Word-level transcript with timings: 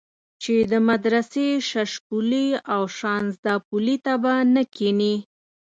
چې 0.41 0.55
د 0.71 0.73
مدرسې 0.89 1.47
ششپولي 1.69 2.47
او 2.73 2.81
شانزدا 2.97 3.55
پلي 3.67 3.97
ته 4.05 4.13
به 4.23 4.33
نه 4.53 4.63
کېنې. 4.75 5.15